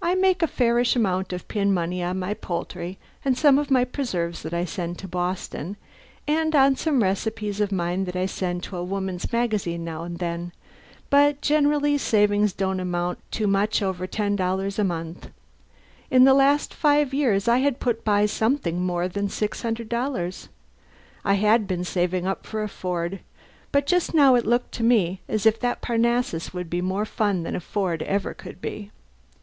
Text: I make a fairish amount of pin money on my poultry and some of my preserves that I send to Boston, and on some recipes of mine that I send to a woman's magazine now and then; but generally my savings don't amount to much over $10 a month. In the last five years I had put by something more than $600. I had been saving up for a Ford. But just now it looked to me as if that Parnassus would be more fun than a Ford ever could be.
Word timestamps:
I 0.00 0.14
make 0.14 0.40
a 0.42 0.46
fairish 0.46 0.96
amount 0.96 1.34
of 1.34 1.46
pin 1.46 1.74
money 1.74 2.02
on 2.02 2.18
my 2.18 2.32
poultry 2.32 2.96
and 3.22 3.36
some 3.36 3.58
of 3.58 3.70
my 3.70 3.84
preserves 3.84 4.40
that 4.42 4.54
I 4.54 4.64
send 4.64 4.96
to 5.00 5.06
Boston, 5.06 5.76
and 6.26 6.54
on 6.56 6.76
some 6.76 7.02
recipes 7.02 7.60
of 7.60 7.70
mine 7.70 8.06
that 8.06 8.16
I 8.16 8.24
send 8.24 8.62
to 8.62 8.78
a 8.78 8.82
woman's 8.82 9.30
magazine 9.30 9.84
now 9.84 10.02
and 10.04 10.18
then; 10.18 10.52
but 11.10 11.42
generally 11.42 11.90
my 11.90 11.96
savings 11.98 12.54
don't 12.54 12.80
amount 12.80 13.18
to 13.32 13.46
much 13.46 13.82
over 13.82 14.06
$10 14.06 14.78
a 14.78 14.82
month. 14.84 15.28
In 16.10 16.24
the 16.24 16.32
last 16.32 16.72
five 16.72 17.12
years 17.12 17.46
I 17.46 17.58
had 17.58 17.80
put 17.80 18.02
by 18.02 18.24
something 18.24 18.80
more 18.80 19.08
than 19.08 19.28
$600. 19.28 20.48
I 21.22 21.34
had 21.34 21.66
been 21.66 21.84
saving 21.84 22.26
up 22.26 22.46
for 22.46 22.62
a 22.62 22.68
Ford. 22.70 23.20
But 23.72 23.84
just 23.84 24.14
now 24.14 24.36
it 24.36 24.46
looked 24.46 24.72
to 24.76 24.82
me 24.82 25.20
as 25.28 25.44
if 25.44 25.60
that 25.60 25.82
Parnassus 25.82 26.54
would 26.54 26.70
be 26.70 26.80
more 26.80 27.04
fun 27.04 27.42
than 27.42 27.54
a 27.54 27.60
Ford 27.60 28.00
ever 28.04 28.32
could 28.32 28.62
be. 28.62 28.90